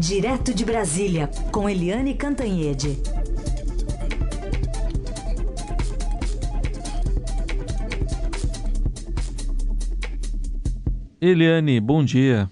[0.00, 2.96] Direto de Brasília, com Eliane Cantanhede.
[11.20, 12.50] Eliane, bom dia.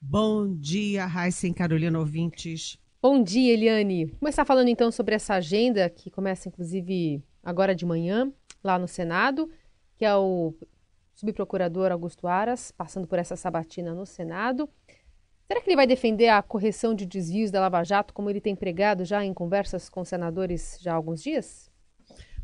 [0.00, 2.78] Bom dia, Raíssa e Carolina ouvintes.
[3.02, 4.06] Bom dia, Eliane.
[4.06, 8.32] Vamos começar falando então sobre essa agenda que começa inclusive agora de manhã,
[8.64, 9.50] lá no Senado,
[9.94, 10.54] que é o
[11.14, 14.70] subprocurador Augusto Aras, passando por essa sabatina no Senado.
[15.48, 18.54] Será que ele vai defender a correção de desvios da Lava Jato, como ele tem
[18.54, 21.70] pregado já em conversas com senadores já há alguns dias?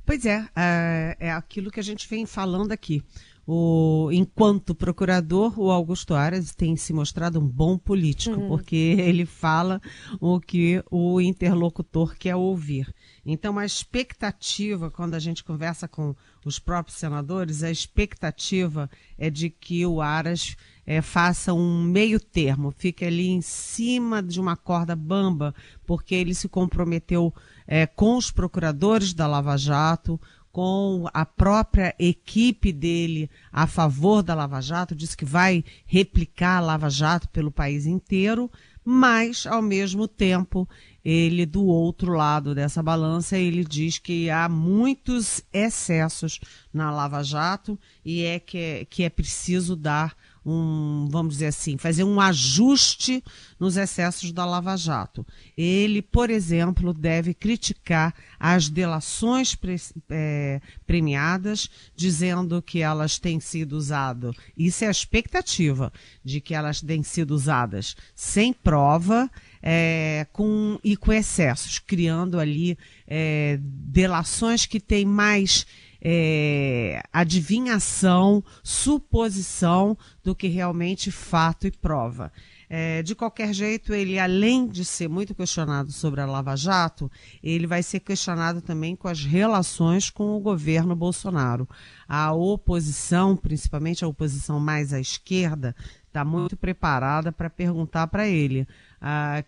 [0.06, 3.02] Pois é, é, é aquilo que a gente vem falando aqui.
[3.46, 8.48] O, enquanto procurador, o Augusto Aras tem se mostrado um bom político, uhum.
[8.48, 9.82] porque ele fala
[10.18, 12.91] o que o interlocutor quer ouvir.
[13.24, 19.50] Então, a expectativa, quando a gente conversa com os próprios senadores, a expectativa é de
[19.50, 24.94] que o Aras é, faça um meio termo, fique ali em cima de uma corda
[24.94, 25.54] bamba,
[25.86, 27.32] porque ele se comprometeu
[27.66, 30.20] é, com os procuradores da Lava Jato,
[30.52, 36.60] com a própria equipe dele a favor da Lava Jato, disse que vai replicar a
[36.60, 38.48] Lava Jato pelo país inteiro,
[38.84, 40.69] mas, ao mesmo tempo,
[41.04, 46.38] ele, do outro lado dessa balança, ele diz que há muitos excessos
[46.72, 50.14] na Lava Jato e é que é, que é preciso dar
[50.45, 53.23] um, vamos dizer assim, fazer um ajuste
[53.59, 55.27] nos excessos da Lava Jato.
[55.56, 59.77] Ele, por exemplo, deve criticar as delações pre,
[60.11, 64.37] é, premiadas, dizendo que elas têm sido usadas.
[64.56, 69.31] Isso é a expectativa de que elas têm sido usadas sem prova.
[69.67, 72.77] É, com, e com excessos, criando ali
[73.09, 75.67] é, delações que têm mais
[76.06, 82.30] é, adivinhação, suposição do que realmente fato e prova.
[82.69, 87.10] É, de qualquer jeito, ele, além de ser muito questionado sobre a Lava Jato,
[87.42, 91.69] ele vai ser questionado também com as relações com o governo Bolsonaro.
[92.06, 95.75] A oposição, principalmente a oposição mais à esquerda,
[96.06, 98.66] está muito preparada para perguntar para ele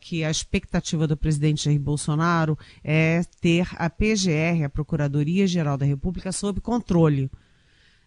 [0.01, 6.33] que a expectativa do presidente Jair Bolsonaro é ter a PGR, a Procuradoria-Geral da República,
[6.33, 7.31] sob controle.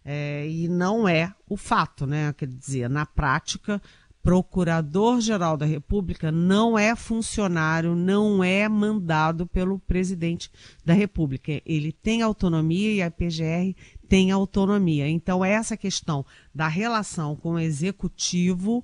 [0.03, 2.33] É, e não é o fato, né?
[2.33, 3.81] Quer dizer, na prática,
[4.21, 10.51] Procurador-Geral da República não é funcionário, não é mandado pelo presidente
[10.85, 11.61] da República.
[11.65, 13.75] Ele tem autonomia e a PGR
[14.07, 15.07] tem autonomia.
[15.07, 18.83] Então, essa questão da relação com o executivo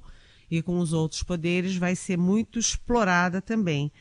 [0.57, 3.91] e com os outros poderes vai ser muito explorada também.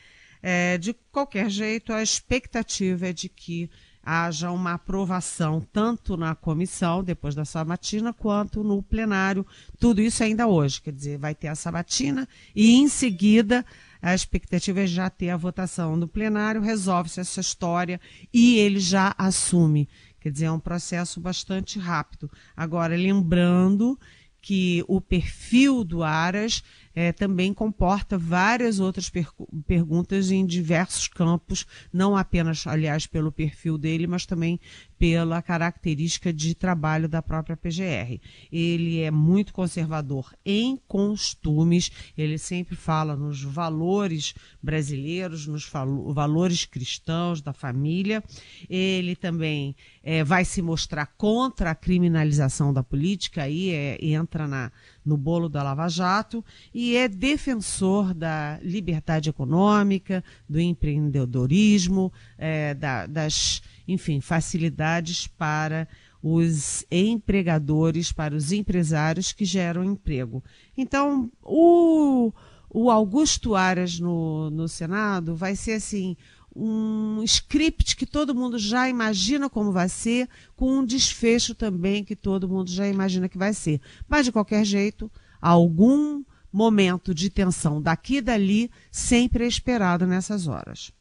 [0.41, 3.69] É, de qualquer jeito, a expectativa é de que
[4.05, 9.45] haja uma aprovação tanto na comissão, depois da sabatina, quanto no plenário.
[9.79, 13.65] Tudo isso ainda hoje, quer dizer, vai ter a sabatina e em seguida
[13.99, 17.99] a expectativa é já ter a votação no plenário, resolve-se essa história
[18.31, 19.89] e ele já assume.
[20.19, 22.29] Quer dizer, é um processo bastante rápido.
[22.55, 23.99] Agora, lembrando
[24.45, 26.63] que o perfil do Aras
[26.93, 29.27] é, também comporta várias outras per
[29.65, 34.59] perguntas em diversos campos, não apenas, aliás, pelo perfil dele, mas também
[34.97, 38.19] pela característica de trabalho da própria PGR.
[38.51, 45.69] Ele é muito conservador em costumes, ele sempre fala nos valores brasileiros, nos
[46.13, 48.23] valores cristãos da família.
[48.69, 54.71] Ele também é, vai se mostrar contra a criminalização da política, aí é, entra na,
[55.05, 63.05] no bolo da Lava Jato, e é defensor da liberdade econômica, do empreendedorismo, é, da,
[63.05, 65.87] das enfim, facilidades para
[66.21, 70.43] os empregadores, para os empresários que geram emprego.
[70.75, 72.33] Então, o,
[72.69, 76.17] o Augusto Aras no, no Senado vai ser assim
[76.55, 82.15] um script que todo mundo já imagina como vai ser, com um desfecho também que
[82.15, 83.81] todo mundo já imagina que vai ser.
[84.07, 90.47] Mas, de qualquer jeito, algum momento de tensão daqui e dali sempre é esperado nessas
[90.47, 90.91] horas.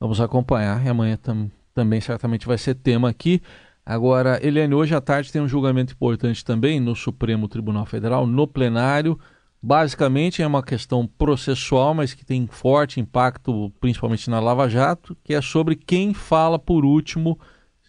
[0.00, 3.42] Vamos acompanhar e amanhã tam, também certamente vai ser tema aqui.
[3.84, 8.48] Agora, Eliane, hoje à tarde tem um julgamento importante também no Supremo Tribunal Federal, no
[8.48, 9.18] plenário.
[9.62, 15.34] Basicamente é uma questão processual, mas que tem forte impacto, principalmente na Lava Jato, que
[15.34, 17.38] é sobre quem fala por último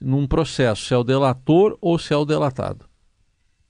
[0.02, 2.86] num processo, se é o delator ou se é o delatado.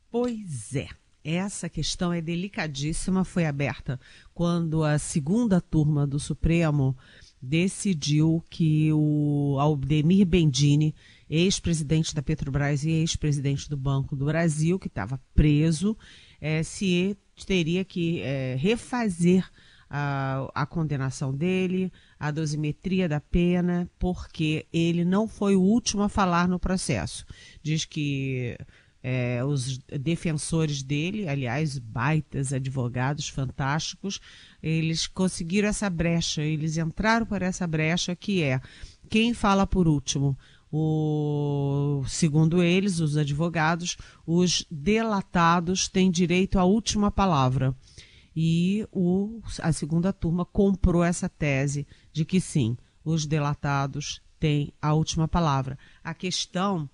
[0.10, 0.88] Pois é.
[1.24, 4.00] Essa questão é delicadíssima, foi aberta
[4.34, 6.96] quando a segunda turma do Supremo
[7.42, 10.96] decidiu que o Aldemir Bendini,
[11.30, 15.98] ex-presidente da Petrobras e ex-presidente do Banco do Brasil, que estava preso,
[16.42, 19.50] é, se teria que é, refazer
[19.90, 26.10] a, a condenação dele, a dosimetria da pena, porque ele não foi o último a
[26.10, 27.26] falar no processo.
[27.62, 28.58] Diz que
[29.10, 34.20] é, os defensores dele, aliás, baitas advogados fantásticos,
[34.62, 38.60] eles conseguiram essa brecha, eles entraram por essa brecha que é
[39.10, 40.38] quem fala por último.
[40.70, 43.96] O, segundo eles, os advogados,
[44.26, 47.74] os delatados têm direito à última palavra.
[48.36, 52.76] E o, a segunda turma comprou essa tese de que sim,
[53.06, 55.80] os delatados têm a última palavra.
[56.04, 56.90] A questão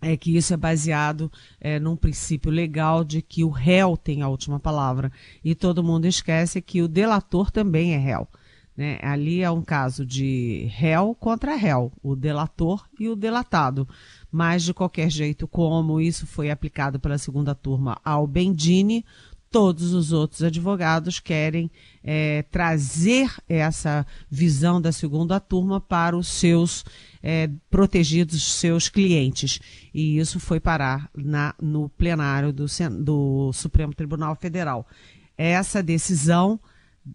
[0.00, 1.30] é que isso é baseado
[1.60, 5.12] é, num princípio legal de que o réu tem a última palavra.
[5.44, 8.26] E todo mundo esquece que o delator também é réu.
[8.76, 8.98] Né?
[9.02, 13.86] Ali é um caso de réu contra réu, o delator e o delatado.
[14.32, 19.04] Mas, de qualquer jeito, como isso foi aplicado pela segunda turma ao Bendini,
[19.50, 21.68] todos os outros advogados querem
[22.04, 26.84] é, trazer essa visão da segunda turma para os seus
[27.20, 29.60] é, protegidos, seus clientes.
[29.92, 32.66] E isso foi parar na, no plenário do,
[33.02, 34.86] do Supremo Tribunal Federal.
[35.36, 36.60] Essa decisão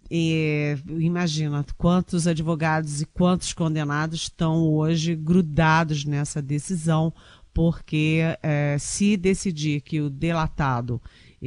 [0.09, 7.13] e, imagina quantos advogados e quantos condenados estão hoje grudados nessa decisão,
[7.53, 11.01] porque é, se decidir que o delatado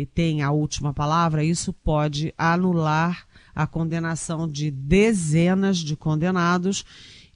[0.06, 6.84] tem a última palavra, isso pode anular a condenação de dezenas de condenados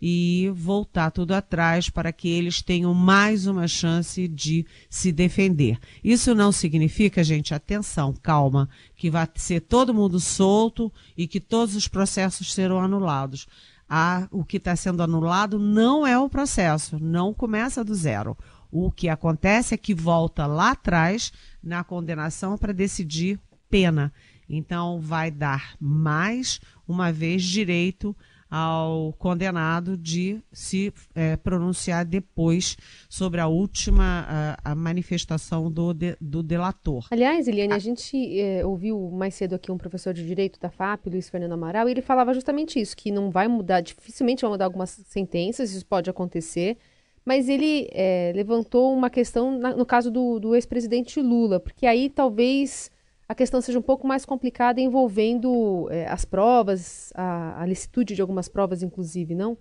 [0.04, 5.78] e voltar tudo atrás para que eles tenham mais uma chance de se defender.
[6.02, 11.76] Isso não significa, gente, atenção, calma, que vai ser todo mundo solto e que todos
[11.76, 13.46] os processos serão anulados.
[13.88, 18.36] Ah, o que está sendo anulado não é o processo, não começa do zero.
[18.72, 21.30] O que acontece é que volta lá atrás
[21.62, 23.38] na condenação para decidir
[23.68, 24.10] pena.
[24.48, 26.58] Então, vai dar mais
[26.88, 28.16] uma vez direito
[28.50, 32.76] ao condenado de se é, pronunciar depois
[33.08, 34.26] sobre a última
[34.62, 37.06] a, a manifestação do, de, do delator.
[37.10, 40.68] Aliás, Eliane, a, a gente é, ouviu mais cedo aqui um professor de direito da
[40.68, 44.50] FAP, Luiz Fernando Amaral, e ele falava justamente isso, que não vai mudar, dificilmente vai
[44.50, 46.76] mudar algumas sentenças, isso pode acontecer,
[47.24, 52.08] mas ele é, levantou uma questão na, no caso do, do ex-presidente Lula, porque aí
[52.08, 52.90] talvez
[53.28, 58.20] a questão seja um pouco mais complicada envolvendo é, as provas, a, a licitude de
[58.20, 59.56] algumas provas, inclusive, não?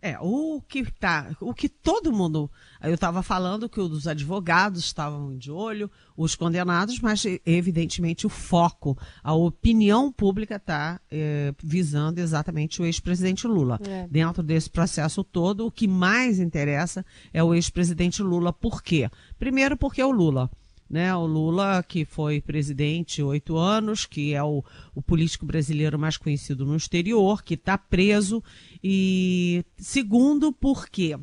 [0.00, 2.50] É, o que tá, o que todo mundo,
[2.82, 8.96] eu estava falando que os advogados estavam de olho, os condenados, mas evidentemente o foco,
[9.22, 13.78] a opinião pública está é, visando exatamente o ex-presidente Lula.
[13.86, 14.06] É.
[14.08, 18.52] Dentro desse processo todo, o que mais interessa é o ex-presidente Lula.
[18.52, 19.10] Por quê?
[19.38, 20.50] Primeiro porque é o Lula
[20.88, 21.14] né?
[21.14, 26.64] O Lula, que foi presidente oito anos, que é o, o, político brasileiro mais conhecido
[26.64, 28.42] no exterior, que está preso.
[28.82, 31.18] E segundo, porque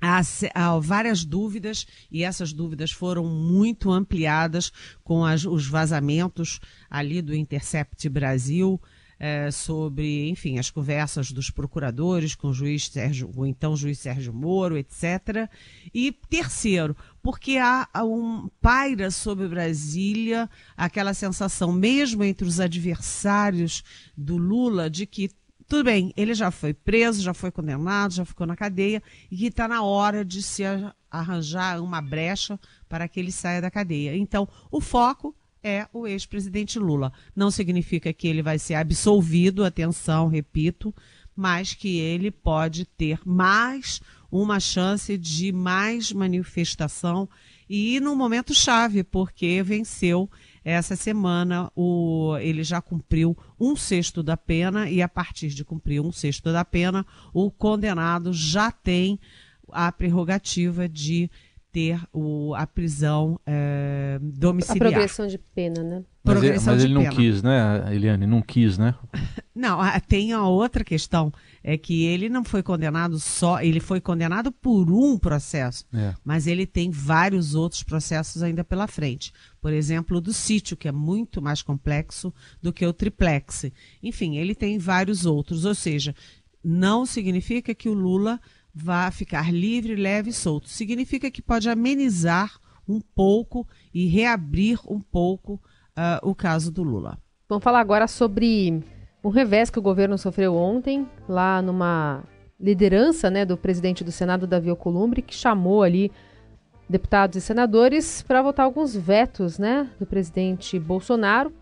[0.00, 0.20] há,
[0.54, 4.72] há, várias dúvidas, e essas dúvidas foram muito ampliadas
[5.02, 6.60] com as, os vazamentos
[6.90, 8.80] ali do Intercept Brasil
[9.24, 14.34] é, sobre, enfim, as conversas dos procuradores com o juiz Sérgio, o então juiz Sérgio
[14.34, 15.48] Moro, etc.
[15.94, 23.84] E terceiro, porque há um paira sobre Brasília aquela sensação, mesmo entre os adversários
[24.16, 25.30] do Lula, de que
[25.68, 29.46] tudo bem, ele já foi preso, já foi condenado, já ficou na cadeia e que
[29.46, 30.64] está na hora de se
[31.08, 32.58] arranjar uma brecha
[32.88, 34.16] para que ele saia da cadeia.
[34.16, 35.32] Então, o foco
[35.62, 37.12] é o ex-presidente Lula.
[37.34, 40.94] Não significa que ele vai ser absolvido, atenção, repito,
[41.34, 44.00] mas que ele pode ter mais
[44.30, 47.28] uma chance de mais manifestação
[47.68, 50.28] e no momento chave, porque venceu
[50.64, 56.00] essa semana, o, ele já cumpriu um sexto da pena e a partir de cumprir
[56.00, 59.18] um sexto da pena, o condenado já tem
[59.70, 61.30] a prerrogativa de
[61.72, 64.88] ter o, a prisão é, domiciliar.
[64.88, 66.04] A progressão de pena, né?
[66.22, 67.16] Mas, ele, mas ele não pena.
[67.16, 68.26] quis, né, Eliane?
[68.26, 68.94] Não quis, né?
[69.54, 71.30] Não, tem a outra questão,
[71.62, 76.14] é que ele não foi condenado só, ele foi condenado por um processo, é.
[76.24, 79.30] mas ele tem vários outros processos ainda pela frente.
[79.60, 83.66] Por exemplo, o do sítio, que é muito mais complexo do que o triplex.
[84.02, 86.14] Enfim, ele tem vários outros, ou seja,
[86.64, 88.40] não significa que o Lula
[88.74, 90.68] vá ficar livre, leve e solto.
[90.68, 97.18] Significa que pode amenizar um pouco e reabrir um pouco uh, o caso do Lula.
[97.48, 98.82] Vamos falar agora sobre
[99.22, 102.24] o revés que o governo sofreu ontem, lá numa
[102.58, 106.10] liderança né, do presidente do Senado, Davi Alcolumbre, que chamou ali
[106.88, 111.52] deputados e senadores para votar alguns vetos né, do presidente Bolsonaro.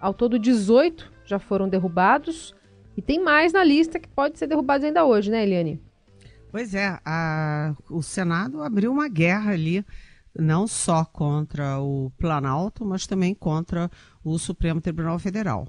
[0.00, 2.54] Ao todo, 18 já foram derrubados.
[2.96, 5.80] E tem mais na lista que pode ser derrubado ainda hoje, né, Eliane?
[6.54, 9.84] Pois é, a, o Senado abriu uma guerra ali,
[10.38, 13.90] não só contra o Planalto, mas também contra
[14.22, 15.66] o Supremo Tribunal Federal.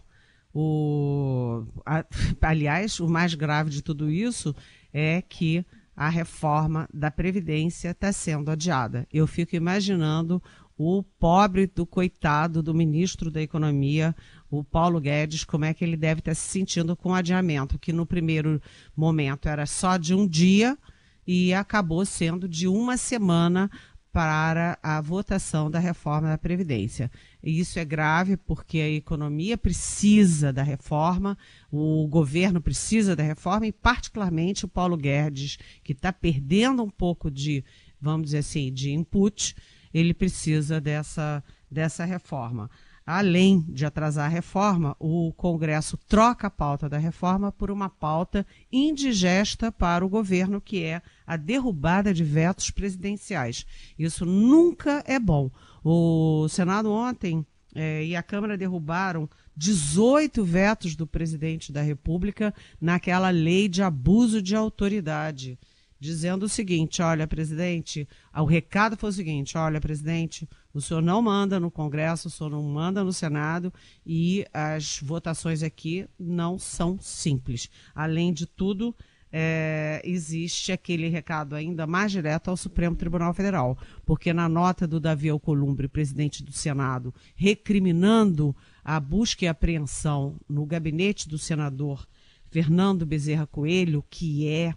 [0.53, 2.05] O, a,
[2.39, 4.55] aliás, o mais grave de tudo isso
[4.93, 5.65] é que
[5.95, 9.07] a reforma da Previdência está sendo adiada.
[9.11, 10.41] Eu fico imaginando
[10.77, 14.13] o pobre do coitado do ministro da Economia,
[14.49, 17.93] o Paulo Guedes, como é que ele deve estar se sentindo com o adiamento, que
[17.93, 18.61] no primeiro
[18.95, 20.77] momento era só de um dia
[21.25, 23.71] e acabou sendo de uma semana
[24.15, 27.11] para a votação da reforma da Previdência.
[27.43, 31.37] E isso é grave porque a economia precisa da reforma,
[31.69, 37.29] o governo precisa da reforma e, particularmente, o Paulo Guedes, que está perdendo um pouco
[37.29, 37.61] de,
[37.99, 39.53] vamos dizer assim, de input,
[39.93, 42.69] ele precisa dessa, dessa reforma.
[43.05, 48.43] Além de atrasar a reforma, o Congresso troca a pauta da reforma por uma pauta
[48.71, 53.63] indigesta para o governo, que é a derrubada de vetos presidenciais.
[53.97, 55.51] Isso nunca é bom.
[55.83, 57.45] O Senado ontem
[57.75, 64.41] é, e a Câmara derrubaram 18 vetos do presidente da República naquela lei de abuso
[64.41, 65.59] de autoridade
[65.99, 71.21] dizendo o seguinte: olha, presidente, o recado foi o seguinte: olha, presidente, o senhor não
[71.21, 73.73] manda no Congresso, o senhor não manda no Senado
[74.05, 77.69] e as votações aqui não são simples.
[77.95, 78.93] Além de tudo,
[79.31, 84.99] é, existe aquele recado ainda mais direto ao Supremo Tribunal Federal, porque na nota do
[84.99, 88.53] Davi Alcolumbre, presidente do Senado, recriminando
[88.83, 92.05] a busca e apreensão no gabinete do senador
[92.49, 94.75] Fernando Bezerra Coelho, que é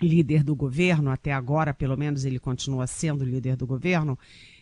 [0.00, 4.18] líder do governo, até agora, pelo menos, ele continua sendo líder do governo.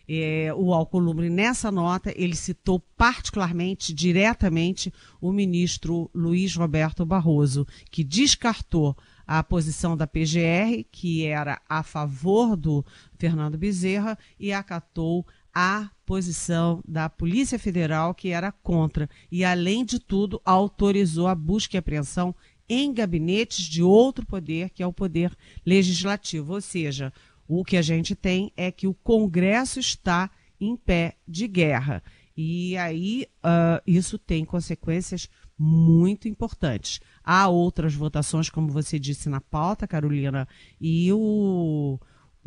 [0.07, 8.03] É, o Alcolumbre, nessa nota, ele citou particularmente, diretamente, o ministro Luiz Roberto Barroso, que
[8.03, 8.95] descartou
[9.25, 12.85] a posição da PGR, que era a favor do
[13.17, 19.09] Fernando Bezerra, e acatou a posição da Polícia Federal, que era contra.
[19.31, 22.35] E, além de tudo, autorizou a busca e apreensão
[22.67, 25.35] em gabinetes de outro poder, que é o poder
[25.65, 26.53] legislativo.
[26.53, 27.13] Ou seja,
[27.47, 32.03] o que a gente tem é que o Congresso está em pé de guerra.
[32.35, 36.99] E aí uh, isso tem consequências muito importantes.
[37.23, 40.47] Há outras votações, como você disse na pauta, Carolina,
[40.79, 41.97] e o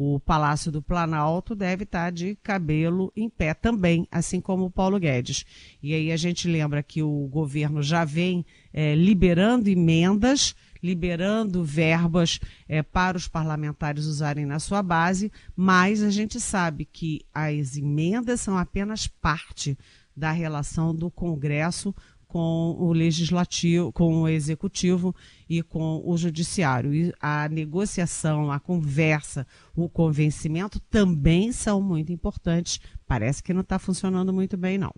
[0.00, 4.96] o Palácio do Planalto deve estar de cabelo em pé também, assim como o Paulo
[4.96, 5.44] Guedes.
[5.82, 12.38] E aí a gente lembra que o governo já vem é, liberando emendas, liberando verbas
[12.68, 18.40] é, para os parlamentares usarem na sua base, mas a gente sabe que as emendas
[18.40, 19.76] são apenas parte
[20.16, 21.94] da relação do Congresso
[22.28, 25.16] com o legislativo, com o executivo
[25.48, 26.94] e com o judiciário.
[26.94, 32.80] E a negociação, a conversa, o convencimento também são muito importantes.
[33.06, 34.92] Parece que não está funcionando muito bem, não.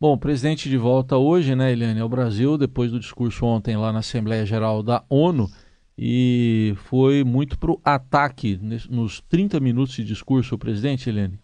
[0.00, 3.92] Bom, o presidente de volta hoje, né, Eliane, ao Brasil, depois do discurso ontem lá
[3.92, 5.46] na Assembleia Geral da ONU,
[5.98, 11.38] e foi muito para o ataque nos 30 minutos de discurso, o presidente, Eliane.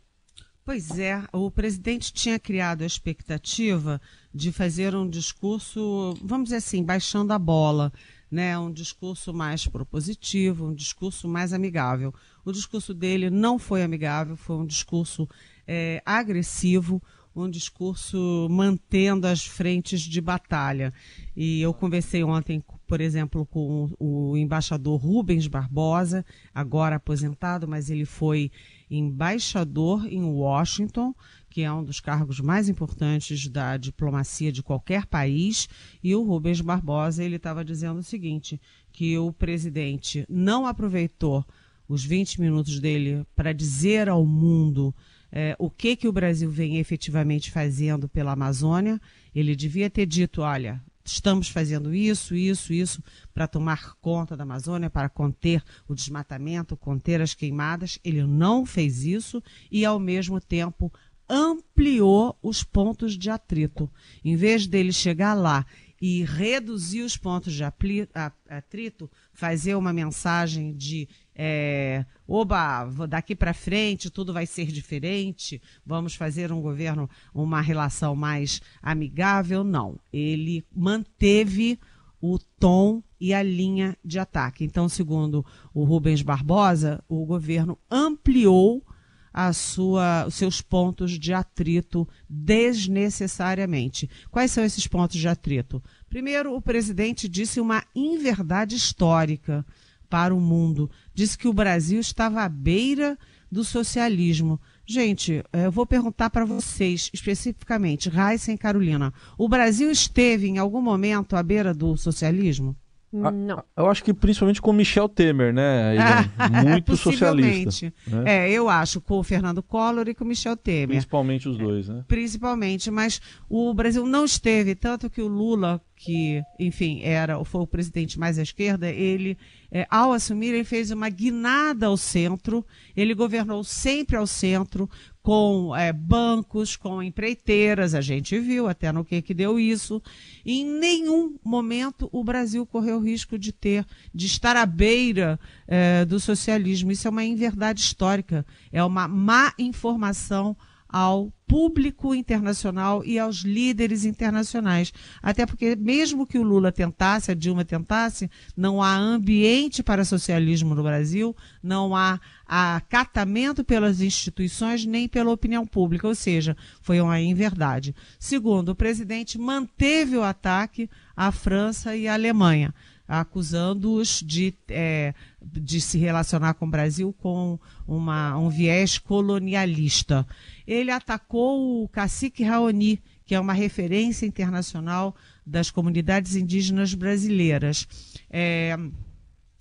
[0.65, 4.01] Pois é, o presidente tinha criado a expectativa
[4.35, 7.93] de fazer um discurso, vamos dizer assim, baixando a bola,
[8.31, 8.59] né?
[8.59, 12.13] Um discurso mais propositivo, um discurso mais amigável.
[12.43, 15.29] O discurso dele não foi amigável, foi um discurso
[15.69, 17.03] é, agressivo,
[17.37, 20.93] um discurso mantendo as frentes de batalha.
[21.37, 26.25] E eu conversei ontem, por exemplo, com o embaixador Rubens Barbosa,
[26.55, 28.51] agora aposentado, mas ele foi
[28.91, 31.15] embaixador em Washington,
[31.51, 35.69] que é um dos cargos mais importantes da diplomacia de qualquer país,
[36.03, 38.61] e o Rubens Barbosa ele estava dizendo o seguinte,
[38.93, 41.45] que o presidente não aproveitou
[41.89, 44.95] os 20 minutos dele para dizer ao mundo
[45.39, 48.99] é, o que que o Brasil vem efetivamente fazendo pela Amazônia.
[49.35, 53.03] Ele devia ter dito, olha, estamos fazendo isso, isso, isso
[53.35, 57.99] para tomar conta da Amazônia, para conter o desmatamento, conter as queimadas.
[58.03, 60.91] Ele não fez isso e, ao mesmo tempo,
[61.29, 63.91] ampliou os pontos de atrito.
[64.25, 65.67] Em vez dele chegar lá
[66.01, 71.07] e reduzir os pontos de atrito, fazer uma mensagem de
[71.39, 78.17] é, oba, daqui para frente tudo vai ser diferente, vamos fazer um governo, uma relação
[78.17, 79.99] mais amigável, não.
[80.11, 81.79] Ele manteve
[82.21, 84.65] o tom e a linha de ataque.
[84.65, 88.83] Então, segundo o Rubens Barbosa, o governo ampliou
[89.31, 94.09] a sua, os seus pontos de atrito desnecessariamente.
[94.31, 95.83] Quais são esses pontos de atrito?
[96.09, 99.65] Primeiro, o presidente disse uma inverdade histórica
[100.09, 100.91] para o mundo.
[101.15, 103.19] Disse que o Brasil estava à beira
[103.51, 104.61] do socialismo.
[104.85, 110.81] Gente, eu vou perguntar para vocês especificamente, Raíssa e Carolina, o Brasil esteve em algum
[110.81, 112.77] momento à beira do socialismo?
[113.13, 113.65] Não.
[113.77, 115.95] Eu acho que principalmente com Michel Temer, né?
[115.95, 116.03] Ele
[116.59, 117.93] é muito socialista.
[118.07, 118.47] Né?
[118.47, 120.89] É, eu acho, com o Fernando Collor e com o Michel Temer.
[120.89, 122.05] Principalmente os dois, né?
[122.07, 127.67] Principalmente, mas o Brasil não esteve, tanto que o Lula, que, enfim, era, foi o
[127.67, 129.37] presidente mais à esquerda, ele,
[129.73, 134.89] é, ao assumir, ele fez uma guinada ao centro, ele governou sempre ao centro,
[135.23, 140.01] com é, bancos, com empreiteiras, a gente viu até no que que deu isso.
[140.45, 143.85] em nenhum momento o Brasil correu o risco de ter,
[144.15, 146.93] de estar à beira é, do socialismo.
[146.93, 150.57] Isso é uma inverdade histórica, é uma má informação
[150.89, 154.93] ao público internacional e aos líderes internacionais.
[155.23, 160.75] Até porque, mesmo que o Lula tentasse, a Dilma tentasse, não há ambiente para socialismo
[160.75, 167.21] no Brasil, não há acatamento pelas instituições nem pela opinião pública, ou seja, foi uma
[167.21, 167.95] inverdade.
[168.19, 172.75] Segundo, o presidente manteve o ataque à França e à Alemanha
[173.09, 180.27] acusando-os de, é, de se relacionar com o Brasil com uma, um viés colonialista.
[180.67, 185.15] Ele atacou o cacique Raoni, que é uma referência internacional
[185.45, 187.87] das comunidades indígenas brasileiras.
[188.31, 188.77] É,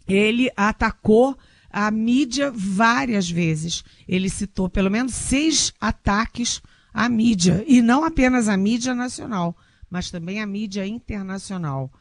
[0.08, 1.38] ele atacou
[1.70, 3.84] a mídia várias vezes.
[4.08, 6.62] Ele citou pelo menos seis ataques
[6.94, 9.58] à mídia, e não apenas à mídia nacional,
[9.90, 11.92] mas também à mídia internacional.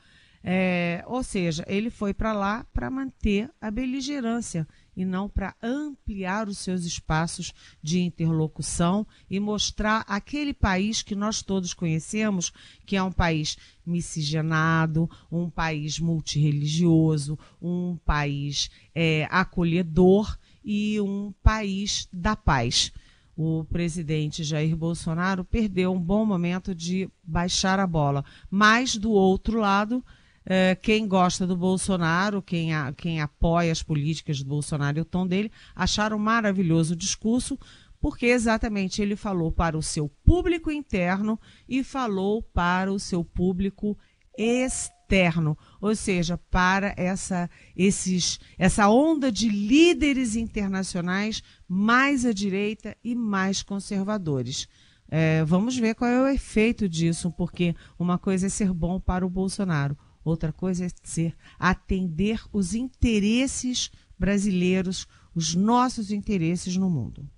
[0.44, 6.48] É, ou seja, ele foi para lá para manter a beligerância e não para ampliar
[6.48, 12.52] os seus espaços de interlocução e mostrar aquele país que nós todos conhecemos,
[12.86, 22.08] que é um país miscigenado, um país multirreligioso, um país é, acolhedor e um país
[22.12, 22.92] da paz.
[23.36, 29.58] O presidente Jair Bolsonaro perdeu um bom momento de baixar a bola, mas do outro
[29.58, 30.04] lado
[30.46, 35.04] é, quem gosta do Bolsonaro, quem, a, quem apoia as políticas do Bolsonaro e o
[35.04, 37.58] tom dele, acharam maravilhoso o discurso,
[37.98, 43.96] porque exatamente ele falou para o seu público interno e falou para o seu público
[44.36, 53.14] externo, ou seja, para essa, esses, essa onda de líderes internacionais mais à direita e
[53.14, 54.68] mais conservadores.
[55.08, 59.24] É, vamos ver qual é o efeito disso, porque uma coisa é ser bom para
[59.24, 67.28] o Bolsonaro, outra coisa é ser atender os interesses brasileiros, os nossos interesses no mundo.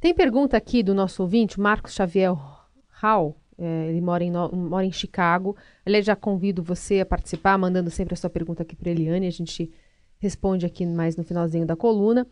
[0.00, 2.36] Tem pergunta aqui do nosso ouvinte, Marcos Xavier
[2.90, 3.40] Hall.
[3.56, 5.56] É, ele mora em, mora em Chicago.
[5.86, 9.26] Ele já convido você a participar, mandando sempre a sua pergunta aqui para Eliane.
[9.26, 9.72] A gente
[10.18, 12.26] responde aqui mais no finalzinho da coluna.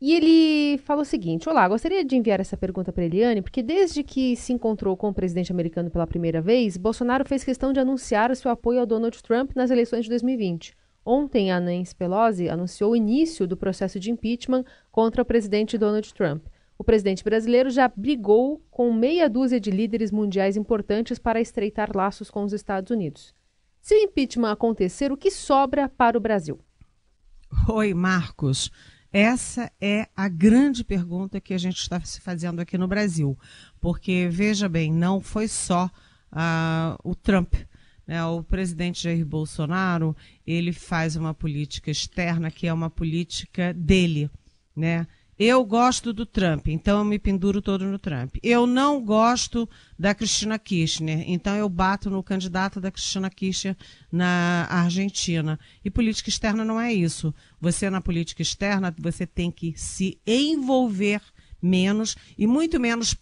[0.00, 4.02] E ele fala o seguinte: Olá, gostaria de enviar essa pergunta para Eliane, porque desde
[4.02, 8.30] que se encontrou com o presidente americano pela primeira vez, Bolsonaro fez questão de anunciar
[8.30, 10.76] o seu apoio ao Donald Trump nas eleições de 2020.
[11.06, 16.12] Ontem, a Nancy Pelosi anunciou o início do processo de impeachment contra o presidente Donald
[16.14, 16.44] Trump.
[16.78, 22.30] O presidente brasileiro já brigou com meia dúzia de líderes mundiais importantes para estreitar laços
[22.30, 23.34] com os Estados Unidos.
[23.80, 26.58] Se o impeachment acontecer, o que sobra para o Brasil?
[27.68, 28.70] Oi, Marcos.
[29.16, 33.38] Essa é a grande pergunta que a gente está se fazendo aqui no Brasil.
[33.80, 35.88] Porque, veja bem, não foi só
[36.32, 37.54] uh, o Trump.
[38.04, 38.24] Né?
[38.24, 44.28] O presidente Jair Bolsonaro, ele faz uma política externa que é uma política dele,
[44.74, 45.06] né?
[45.36, 48.36] Eu gosto do Trump, então eu me penduro todo no Trump.
[48.40, 49.68] Eu não gosto
[49.98, 53.76] da Cristina Kirchner, então eu bato no candidato da Cristina Kirchner
[54.12, 55.58] na Argentina.
[55.84, 57.34] E política externa não é isso.
[57.60, 61.20] Você na política externa, você tem que se envolver
[61.60, 63.16] menos e muito menos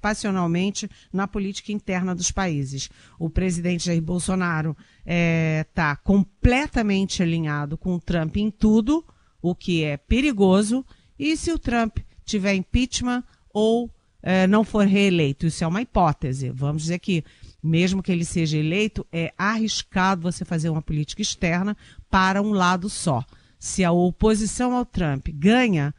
[0.00, 2.90] passionalmente na política interna dos países.
[3.18, 9.02] O presidente Jair Bolsonaro está é, tá completamente alinhado com o Trump em tudo,
[9.40, 10.84] o que é perigoso
[11.18, 13.90] e se o Trump tiver impeachment ou
[14.22, 15.46] é, não for reeleito?
[15.46, 16.50] Isso é uma hipótese.
[16.50, 17.24] Vamos dizer que,
[17.62, 21.76] mesmo que ele seja eleito, é arriscado você fazer uma política externa
[22.10, 23.24] para um lado só.
[23.58, 25.94] Se a oposição ao Trump ganha,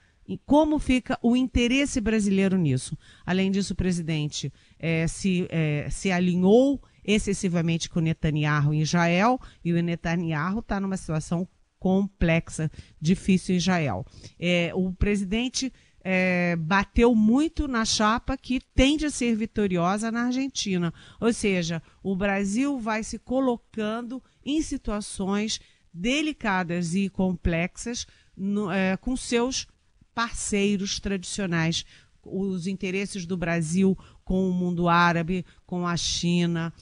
[0.46, 2.98] como fica o interesse brasileiro nisso?
[3.26, 9.74] Além disso, o presidente é, se, é, se alinhou excessivamente com Netanyahu em Israel e
[9.74, 11.48] o Netanyahu está numa situação
[11.80, 12.70] complexa,
[13.02, 14.06] difícil em Israel.
[14.40, 20.94] É, o presidente é, bateu muito na chapa que tende a ser vitoriosa na Argentina.
[21.20, 25.60] Ou seja, o Brasil vai se colocando em situações
[25.94, 29.68] delicadas e complexas no, é, com seus
[30.14, 31.86] parceiros tradicionais.
[32.24, 36.74] Os interesses do Brasil com o mundo árabe, com a China,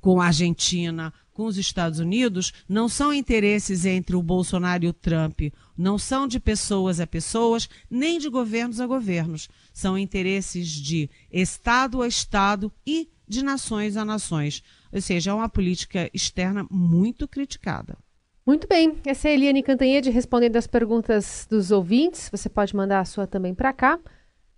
[0.00, 4.92] com a Argentina, com os Estados Unidos, não são interesses entre o Bolsonaro e o
[4.92, 5.40] Trump,
[5.76, 9.48] não são de pessoas a pessoas, nem de governos a governos.
[9.72, 14.62] São interesses de Estado a Estado e de nações a nações.
[14.92, 17.96] Ou seja, é uma política externa muito criticada.
[18.44, 22.28] Muito bem, essa é a Eliane Cantanhede respondendo as perguntas dos ouvintes.
[22.30, 23.98] Você pode mandar a sua também para cá,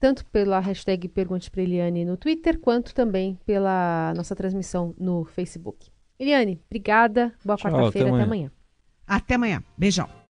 [0.00, 5.93] tanto pela hashtag Pergunte para Eliane no Twitter, quanto também pela nossa transmissão no Facebook.
[6.18, 7.32] Eliane, obrigada.
[7.44, 8.10] Boa quarta-feira.
[8.10, 8.50] Até amanhã.
[9.06, 9.62] Até amanhã.
[9.76, 10.08] Beijão.